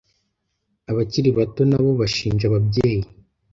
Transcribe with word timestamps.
Abakiri 0.89 1.29
bato 1.37 1.61
na 1.69 1.79
bo 1.83 1.91
bashinja 2.01 2.43
ababyeyi 2.49 3.03